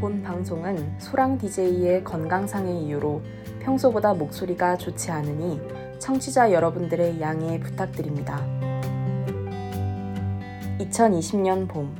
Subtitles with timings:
[0.00, 3.22] 본 방송은 소랑 DJ의 건강상의 이유로
[3.60, 5.60] 평소보다 목소리가 좋지 않으니
[5.98, 8.40] 청취자 여러분들의 양해 부탁드립니다.
[10.80, 11.94] 2020년 봄.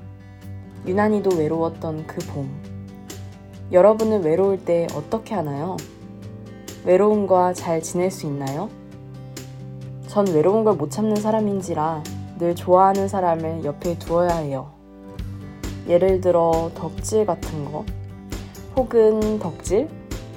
[0.86, 2.50] 유난히도 외로웠던 그 봄.
[3.72, 5.76] 여러분은 외로울 때 어떻게 하나요?
[6.84, 8.68] 외로움과 잘 지낼 수 있나요?
[10.06, 12.02] 전 외로운 걸 못 참는 사람인지라
[12.38, 14.75] 늘 좋아하는 사람을 옆에 두어야 해요.
[15.88, 17.84] 예를 들어 덕질 같은 거,
[18.76, 19.88] 혹은 덕질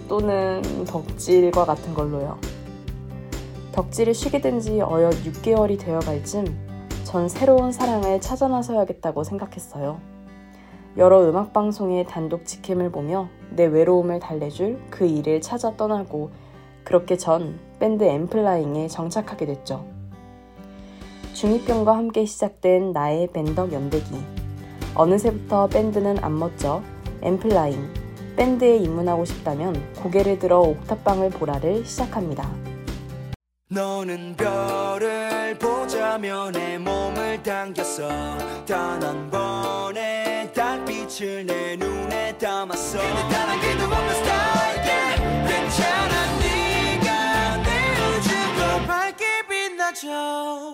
[0.07, 2.37] 또는 덕질과 같은 걸로요.
[3.71, 6.45] 덕질을 쉬게 된 지 어엿 6개월이 되어 갈 즈음
[7.03, 9.99] 전 새로운 사랑을 찾아 나서야겠다고 생각했어요.
[10.97, 16.31] 여러 음악 방송의 단독 직캠을 보며 내 외로움을 달래줄 그 일을 찾아 떠나고
[16.83, 19.85] 그렇게 전 밴드 엠플라잉에 정착하게 됐죠.
[21.33, 24.15] 중2병과 함께 시작된 나의 밴더 연대기.
[24.99, 26.81] 어느새부터 밴드는 안 멋져
[27.21, 27.93] 엠플라잉
[28.35, 32.49] 밴드에 입문하고 싶다면 고개를 들어 옥탑방을 보라를 시작합니다.
[33.69, 38.09] 너는 별을 보자며 내 몸을 당겼어
[38.65, 45.47] 단 한 번의 달빛을 내 눈에 담았어 다른 길도 없는 스타일 yeah.
[45.47, 47.69] 괜찮아 네가 내
[48.17, 50.68] 우주도 밝게 빛나줘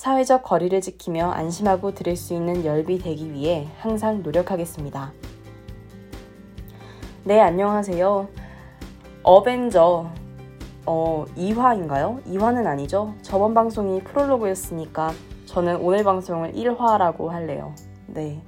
[0.00, 5.12] 사회적 거리를 지키며 안심하고 들을 수 있는 열비 되기 위해 항상 노력하겠습니다.
[7.24, 8.26] 네, 안녕하세요.
[9.22, 10.10] 어벤져
[10.86, 12.24] 어, 2화인가요?
[12.24, 13.12] 2화는 아니죠.
[13.20, 15.10] 저번 방송이 프롤로그였으니까
[15.44, 17.74] 저는 오늘 방송을 1화라고 할래요.
[18.06, 18.42] 네.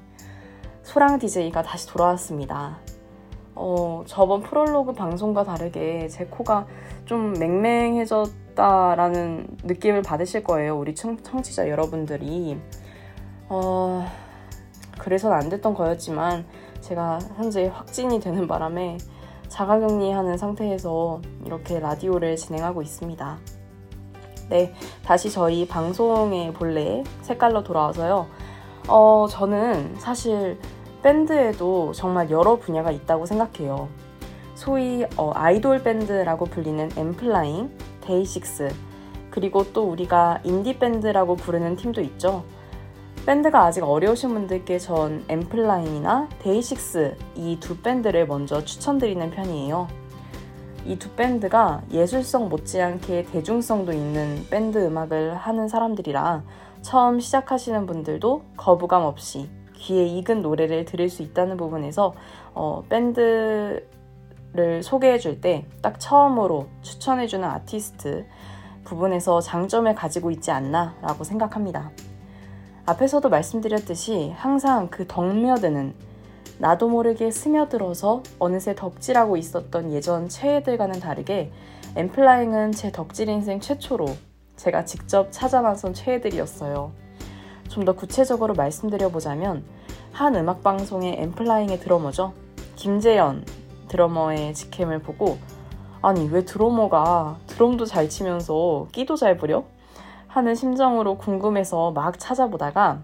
[0.83, 2.79] 소랑 DJ가 다시 돌아왔습니다.
[3.55, 6.67] 어, 저번 프롤로그 방송과 다르게 제 코가
[7.05, 10.79] 좀 맹맹해졌 있다라는 느낌을 받으실 거예요.
[10.79, 12.59] 우리 청, 청취자 여러분들이.
[13.49, 14.07] 어,
[14.99, 16.45] 그래서는 안 됐던 거였지만
[16.81, 18.99] 제가 현재 확진이 되는 바람에
[19.49, 23.39] 자가격리하는 상태에서 이렇게 라디오를 진행하고 있습니다.
[24.49, 24.75] 네,
[25.05, 28.27] 다시 저희 방송의 본래 색깔로 돌아와서요.
[28.89, 30.59] 어, 저는 사실
[31.03, 33.89] 밴드에도 정말 여러 분야가 있다고 생각해요.
[34.55, 37.71] 소위 어, 아이돌 밴드라고 불리는 엔플라잉,
[38.03, 38.69] 데이식스
[39.31, 42.45] 그리고 또 우리가 인디밴드라고 부르는 팀도 있죠.
[43.25, 49.89] 밴드가 아직 어려우신 분들께 전 엔플라잉이나 데이식스 이 두 밴드를 먼저 추천드리는 편이에요.
[50.85, 56.43] 이 두 밴드가 예술성 못지않게 대중성도 있는 밴드 음악을 하는 사람들이라
[56.83, 62.15] 처음 시작하시는 분들도 거부감 없이 귀에 익은 노래를 들을 수 있다는 부분에서
[62.55, 63.87] 어, 밴드
[64.55, 68.27] 를 소개해 줄 때 딱 처음으로 추천해 주는 아티스트
[68.85, 71.91] 부분에서 장점을 가지고 있지 않나 라고 생각합니다.
[72.85, 75.95] 앞에서도 말씀드렸듯이 항상 그 덕며드는
[76.59, 81.51] 나도 모르게 스며들어서 어느새 덕질하고 있었던 예전 최애들과는 다르게
[81.97, 84.07] 엠플라잉은 제 덕질 인생 최초로
[84.57, 86.93] 제가 직접 찾아 나선 최애들이었어요.
[87.69, 89.65] 좀 더 구체적으로 말씀드려보자면
[90.13, 92.35] 한 음악방송의 엠플라잉의 드러머죠.
[92.77, 93.45] 김재현
[93.93, 95.39] 드러머의 직캠을 보고
[96.01, 99.65] 아니 왜 드러머가 드럼도 잘 치면서 끼도 잘 부려?
[100.27, 103.03] 하는 심정으로 궁금해서 막 찾아보다가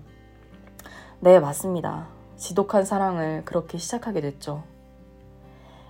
[1.21, 2.07] 네 맞습니다.
[2.37, 4.63] 지독한 사랑을 그렇게 시작하게 됐죠.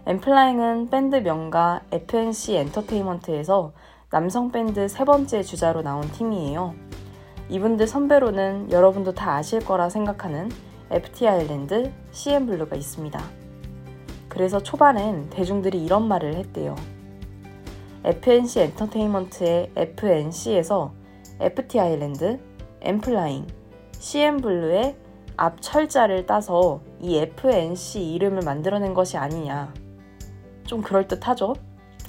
[0.06, 3.72] 엔플라잉은 밴드 명가 FNC 엔터테인먼트에서
[4.10, 6.74] 남성 밴드 세 번째 주자로 나온 팀이에요.
[7.50, 10.50] 이분들 선배로는 여러분도 다 아실 거라 생각하는
[10.90, 13.37] FT 아일랜드, CN블루가 있습니다.
[14.28, 16.76] 그래서 초반엔 대중들이 이런 말을 했대요.
[18.04, 20.92] FNC 엔터테인먼트의 FNC에서
[21.40, 22.38] FT 아일랜드,
[22.80, 23.46] 엔플라잉,
[23.92, 24.96] CN블루의
[25.36, 29.72] 앞 철자를 따서 이 FNC 이름을 만들어낸 것이 아니냐.
[30.64, 31.54] 좀 그럴듯하죠?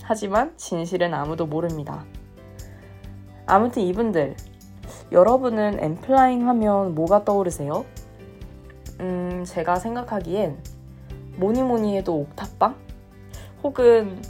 [0.04, 2.06] 하지만 진실은 아무도 모릅니다.
[3.46, 4.36] 아무튼 이분들,
[5.12, 7.86] 여러분은 엠플라잉 하면 뭐가 떠오르세요?
[9.00, 10.58] 음, 제가 생각하기엔
[11.40, 12.76] 뭐니 뭐니 해도 옥탑방?
[13.64, 14.22] 혹은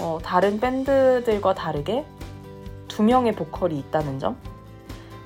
[0.00, 2.04] 어, 다른 밴드들과 다르게
[2.88, 4.36] 두 명의 보컬이 있다는 점?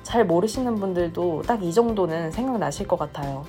[0.03, 3.45] 잘 모르시는 분들도 딱 이 정도는 생각나실 것 같아요.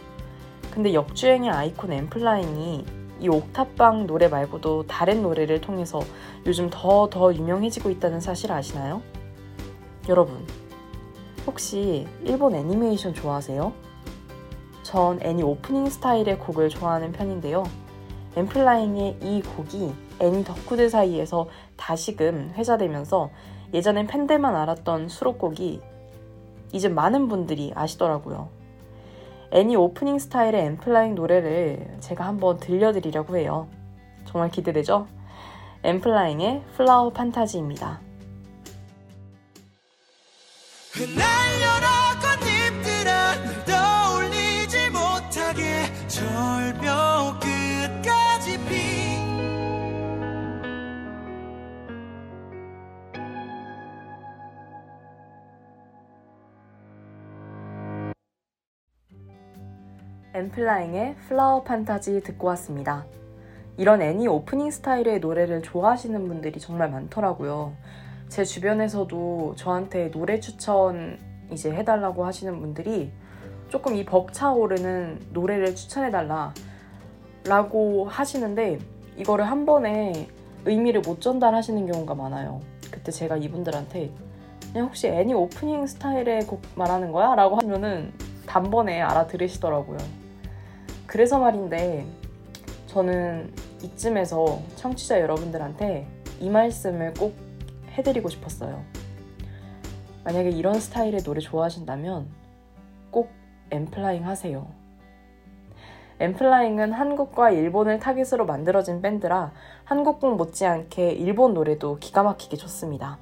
[0.73, 2.85] 근데 역주행의 아이콘 엠플라잉이
[3.21, 6.01] 이 옥탑방 노래 말고도 다른 노래를 통해서
[6.47, 9.03] 요즘 더 더 유명해지고 있다는 사실 아시나요?
[10.09, 10.45] 여러분,
[11.47, 13.73] 혹시 일본 애니메이션 좋아하세요?
[14.83, 17.63] 전 애니 오프닝 스타일의 곡을 좋아하는 편인데요.
[18.37, 23.31] 엠플라잉의 이 곡이 애니 덕후들 사이에서 다시금 회자되면서
[23.73, 25.81] 예전엔 팬들만 알았던 수록곡이
[26.73, 28.49] 이제 많은 분들이 아시더라고요.
[29.53, 33.69] 애니 오프닝 스타일의 엠플라잉 노래를 제가 한번 들려드리려고 해요.
[34.25, 35.07] 정말 기대되죠?
[35.85, 38.01] 엠플라잉의 플라워 판타지입니다.
[40.93, 41.89] 흩날려라
[42.21, 45.63] 꽃잎들아 널 떠올리지 못하게
[46.09, 47.04] 절벽
[60.37, 63.07] 엠플라잉의 플라워 판타지 듣고 왔습니다.
[63.77, 67.73] 이런 애니 오프닝 스타일의 노래를 좋아하시는 분들이 정말 많더라고요.
[68.29, 71.21] 제 주변에서도 저한테 노래 추천
[71.53, 73.13] 이제 해달라고 하시는 분들이
[73.69, 76.53] 조금 이 벅차오르는 노래를 추천해달라
[77.45, 78.81] 라고 하시는데
[79.17, 80.27] 이거를 한 번에
[80.65, 82.61] 의미를 못 전달하시는 경우가 많아요.
[82.91, 84.11] 그때 제가 이분들한테
[84.73, 87.37] 그냥 혹시 애니 오프닝 스타일의 곡 말하는 거야?
[87.37, 88.13] 라고 하면은
[88.47, 90.24] 단번에 알아들으시더라고요.
[91.15, 92.05] 그래서 말인데
[92.89, 93.53] 저는
[93.85, 96.09] 이쯤에서 청취자 여러분들한테
[96.41, 97.37] 이 말씀을 꼭
[97.93, 98.83] 해드리고 싶었어요.
[100.25, 102.27] 만약에 이런 스타일의 노래 좋아하신다면
[103.13, 103.31] 꼭
[103.71, 104.67] 엠플라잉 하세요.
[106.19, 109.53] 엠플라잉은 한국과 일본을 타깃으로 만들어진 밴드라
[109.85, 113.19] 한국곡 못지않게 일본 노래도 기가 막히게 좋습니다.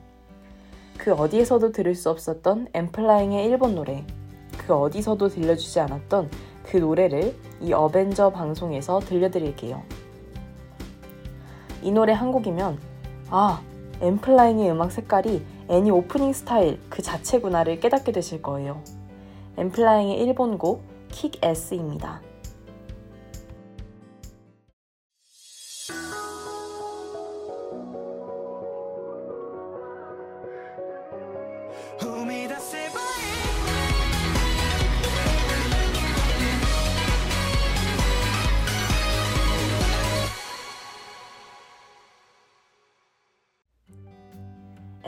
[0.96, 4.06] 그 어디에서도 들을 수 없었던 엠플라잉의 일본 노래,
[4.56, 6.30] 그 어디서도 들려주지 않았던
[6.64, 9.82] 그 노래를 이 어벤져 방송에서 들려드릴게요.
[11.82, 12.78] 이 노래 한 곡이면
[13.30, 13.60] 아,
[14.00, 18.82] 엠플라잉의 음악 색깔이 애니 오프닝 스타일 그 자체구나를 깨닫게 되실 거예요.
[19.56, 22.20] 엠플라잉의 일본 곡 킥 S입니다.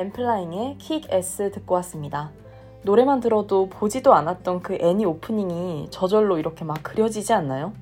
[0.04, 2.30] 엠플라잉의 킥 S 듣고 왔습니다.
[2.82, 7.72] 노래만 들어도 보지도 않았던 그 애니 오프닝이 저절로 이렇게 막 그려지지 않나요?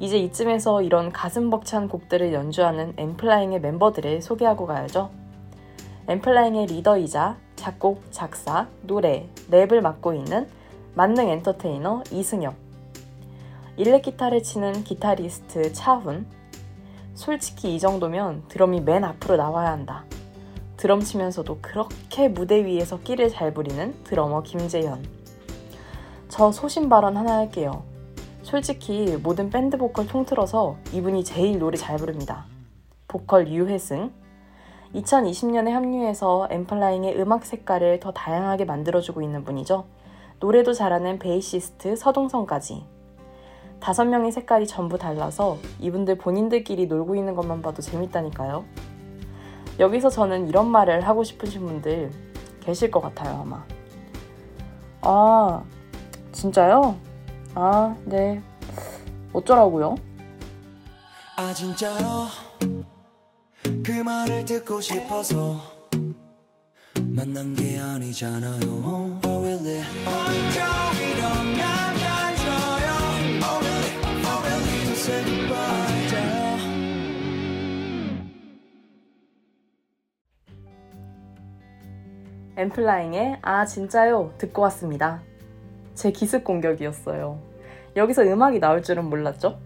[0.00, 5.10] 이제 이쯤에서 이런 가슴 벅찬 곡들을 연주하는 엠플라잉의 멤버들을 소개하고 가야죠.
[6.08, 10.48] 엠플라잉의 리더이자 작곡, 작사, 노래, 랩을 맡고 있는
[10.94, 12.54] 만능 엔터테이너 이승엽.
[13.76, 16.26] 일렉 기타를 치는 기타리스트 차훈.
[17.12, 20.04] 솔직히 이 정도면 드럼이 맨 앞으로 나와야 한다.
[20.76, 25.04] 드럼 치면서도 그렇게 무대 위에서 끼를 잘 부리는 드러머 김재현.
[26.28, 27.84] 저 소신 발언 하나 할게요.
[28.42, 32.46] 솔직히 모든 밴드 보컬 통틀어서 이분이 제일 노래 잘 부릅니다.
[33.08, 34.12] 보컬 유회승.
[34.94, 39.84] 2020년에 합류해서 엔플라잉의 음악 색깔을 더 다양하게 만들어주고 있는 분이죠.
[40.38, 42.84] 노래도 잘하는 베이시스트 서동성까지.
[43.80, 48.64] 다섯 명의 색깔이 전부 달라서 이분들 본인들끼리 놀고 있는 것만 봐도 재밌다니까요.
[49.78, 52.10] 여기서 저는 이런 말을 하고 싶으신 분들
[52.60, 53.64] 계실 것 같아요, 아마.
[55.02, 55.62] 아,
[56.32, 56.96] 진짜요?
[57.54, 58.42] 아, 네.
[59.32, 59.96] 어쩌라고요?
[61.36, 62.26] 아, 진짜요?
[63.84, 65.60] 그 말을 듣고 싶어서
[67.02, 69.20] 만난 게 아니잖아요.
[69.24, 69.82] Oh, really?
[82.56, 85.20] 엠플라잉의 아 진짜요 듣고 왔습니다.
[85.94, 87.38] 제 기습 공격이었어요.
[87.96, 89.58] 여기서 음악이 나올 줄은 몰랐죠?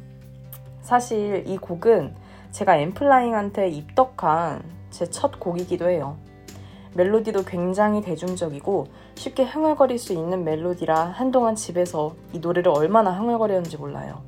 [0.81, 2.15] 사실 이 곡은
[2.51, 6.17] 제가 엠플라잉한테 입덕한 제 첫 곡이기도 해요.
[6.95, 14.21] 멜로디도 굉장히 대중적이고 쉽게 흥얼거릴 수 있는 멜로디라 한동안 집에서 이 노래를 얼마나 흥얼거렸는지 몰라요.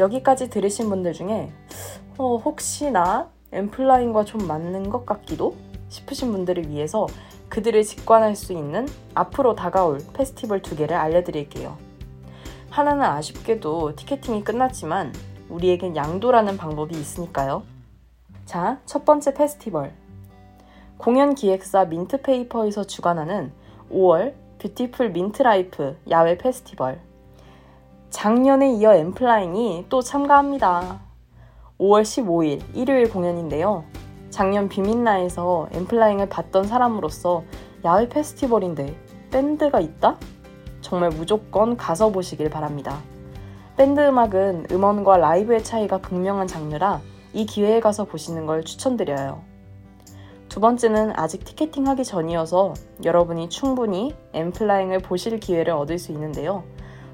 [0.00, 1.52] 여기까지 들으신 분들 중에
[2.16, 5.54] 어, 혹시나 엠플라잉과 좀 맞는 것 같기도
[5.88, 7.06] 싶으신 분들을 위해서
[7.48, 11.76] 그들을 직관할 수 있는 앞으로 다가올 페스티벌 두 개를 알려드릴게요.
[12.70, 15.12] 하나는 아쉽게도 티켓팅이 끝났지만
[15.48, 17.62] 우리에겐 양도라는 방법이 있으니까요.
[18.44, 19.92] 자, 첫 번째 페스티벌.
[20.98, 23.52] 공연 기획사 민트페이퍼에서 주관하는
[23.90, 27.00] 5월 뷰티풀 민트라이프 야외 페스티벌.
[28.10, 31.00] 작년에 이어 엔플라잉이 또 참가합니다.
[31.78, 33.84] 5월 15일 일요일 공연인데요.
[34.30, 37.44] 작년 비민나에서 엠플라잉을 봤던 사람으로서
[37.84, 38.96] 야외 페스티벌인데
[39.30, 40.16] 밴드가 있다?
[40.80, 42.98] 정말 무조건 가서 보시길 바랍니다.
[43.76, 47.00] 밴드 음악은 음원과 라이브의 차이가 극명한 장르라
[47.32, 49.42] 이 기회에 가서 보시는 걸 추천드려요.
[50.48, 56.64] 두 번째는 아직 티켓팅 하기 전이어서 여러분이 충분히 엠플라잉을 보실 기회를 얻을 수 있는데요.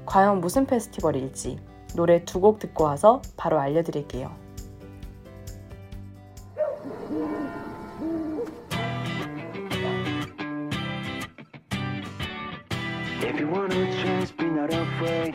[0.05, 1.59] 과연 무슨 페스티벌일지
[1.95, 4.31] 노래 두 곡 듣고 와서 바로 알려드릴게요.
[13.25, 15.33] If you want a chance, be not afraid.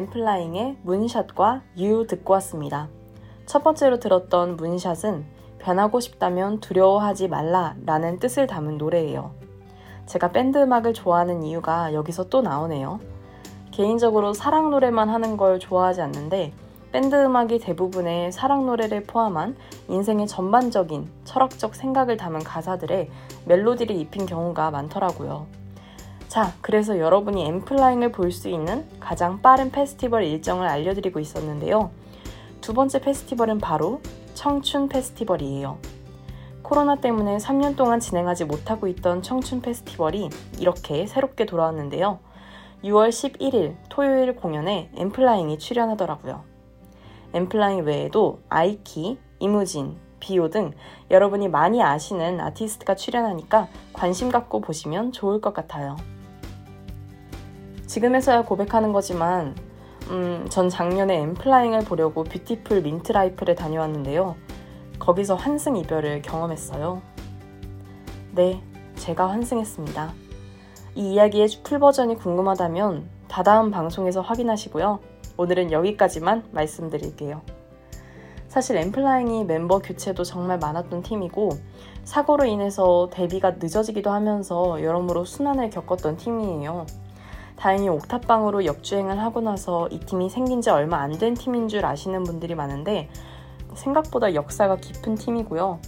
[0.00, 2.88] 엠플라잉의 문샷과 유 듣고 왔습니다.
[3.44, 5.26] 첫 번째로 들었던 문샷은
[5.58, 9.32] 변하고 싶다면 두려워하지 말라 라는 뜻을 담은 노래예요.
[10.06, 12.98] 제가 밴드 음악을 좋아하는 이유가 여기서 또 나오네요.
[13.72, 16.54] 개인적으로 사랑 노래만 하는 걸 좋아하지 않는데
[16.92, 19.54] 밴드 음악이 대부분의 사랑 노래를 포함한
[19.88, 23.10] 인생의 전반적인 철학적 생각을 담은 가사들에
[23.44, 25.59] 멜로디를 입힌 경우가 많더라고요.
[26.30, 31.90] 자, 그래서 여러분이 엔플라잉을 볼 수 있는 가장 빠른 페스티벌 일정을 알려드리고 있었는데요.
[32.60, 34.00] 두 번째 페스티벌은 바로
[34.34, 35.78] 청춘 페스티벌이에요.
[36.62, 42.20] 코로나 때문에 3년 동안 진행하지 못하고 있던 청춘 페스티벌이 이렇게 새롭게 돌아왔는데요.
[42.84, 46.44] 6월 11일 토요일 공연에 엔플라잉이 출연하더라고요.
[47.34, 50.74] 엔플라잉 외에도 아이키, 이무진, 비오 등
[51.10, 55.96] 여러분이 많이 아시는 아티스트가 출연하니까 관심 갖고 보시면 좋을 것 같아요.
[57.90, 59.56] 지금에서야 고백하는 거지만
[60.10, 64.36] 음, 전 작년에 엔플라잉을 보려고 뷰티풀 민트라이프를 다녀왔는데요.
[65.00, 67.02] 거기서 환승 이별을 경험했어요.
[68.30, 68.62] 네,
[68.94, 70.12] 제가 환승했습니다.
[70.94, 75.00] 이 이야기의 full 버전이 궁금하다면 다다음 방송에서 확인하시고요.
[75.36, 77.42] 오늘은 여기까지만 말씀드릴게요.
[78.46, 81.50] 사실 엔플라잉이 멤버 교체도 정말 많았던 팀이고
[82.04, 86.86] 사고로 인해서 데뷔가 늦어지기도 하면서 여러모로 순환을 겪었던 팀이에요.
[87.60, 92.24] 다행히 옥탑방으로 역주행을 하고 나서 이 팀이 생긴 지 얼마 안 된 팀인 줄 아시는
[92.24, 93.10] 분들이 많은데
[93.74, 95.78] 생각보다 역사가 깊은 팀이고요.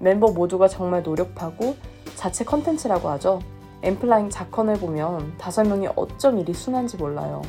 [0.00, 1.76] 멤버 모두가 정말 노력하고
[2.16, 3.38] 자체 컨텐츠라고 하죠.
[3.82, 7.42] 엠플라잉 자컨을 보면 다섯 명이 어쩜 이리 순한지 몰라요.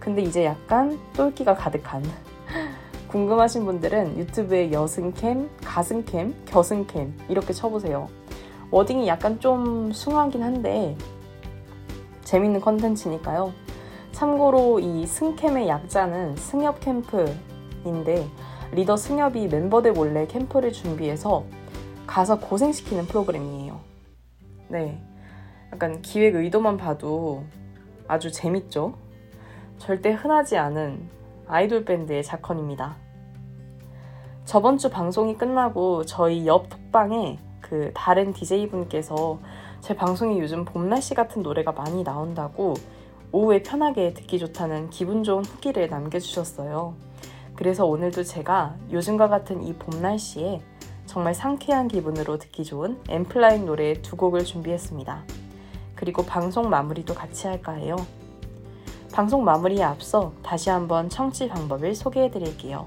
[0.00, 2.02] 근데 이제 약간 똘끼가 가득한
[3.06, 8.08] 궁금하신 분들은 유튜브에 여승캠, 가승캠, 겨승캠 이렇게 쳐보세요.
[8.72, 10.96] 워딩이 약간 좀 숭하긴 한데
[12.26, 13.52] 재밌는 컨텐츠니까요.
[14.10, 18.26] 참고로 이 승캠의 약자는 승엽 캠프인데
[18.72, 21.44] 리더 승엽이 멤버들 몰래 캠프를 준비해서
[22.04, 23.78] 가서 고생시키는 프로그램이에요.
[24.68, 25.00] 네.
[25.72, 27.44] 약간 기획 의도만 봐도
[28.08, 28.94] 아주 재밌죠?
[29.78, 31.08] 절대 흔하지 않은
[31.46, 32.96] 아이돌 밴드의 자컨입니다.
[34.44, 39.38] 저번 주 방송이 끝나고 저희 옆 톡방에 그 다른 DJ분께서
[39.80, 42.74] 제 방송에 요즘 봄 날씨 같은 노래가 많이 나온다고
[43.32, 46.94] 오후에 편하게 듣기 좋다는 기분 좋은 후기를 남겨주셨어요.
[47.54, 50.60] 그래서 오늘도 제가 요즘과 같은 이 봄 날씨에
[51.06, 55.24] 정말 상쾌한 기분으로 듣기 좋은 엠플라잉 노래 두 곡을 준비했습니다.
[55.94, 57.96] 그리고 방송 마무리도 같이 할까 해요.
[59.12, 62.86] 방송 마무리에 앞서 다시 한번 청취 방법을 소개해 드릴게요.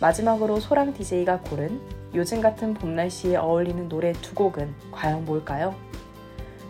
[0.00, 1.80] 마지막으로 소랑 DJ가 고른
[2.14, 5.74] 요즘 같은 봄 날씨에 어울리는 노래 두 곡은 과연 뭘까요?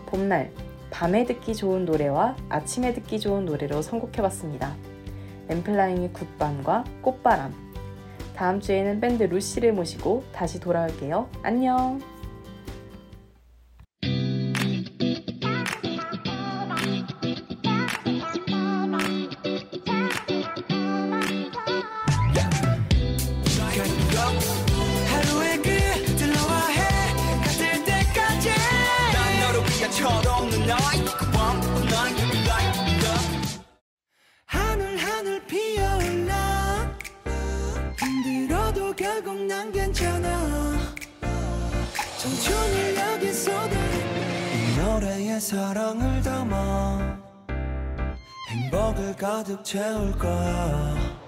[0.05, 0.51] 봄날,
[0.89, 4.75] 밤에 듣기 좋은 노래와 아침에 듣기 좋은 노래로 선곡해봤습니다.
[5.49, 7.53] 엠플라잉의 굿밤과 꽃바람.
[8.35, 11.29] 다음 주에는 밴드 루시를 모시고 다시 돌아올게요.
[11.43, 12.18] 안녕!
[45.49, 47.19] 사랑을 담아
[48.51, 51.18] 행복을 가득 채울 거야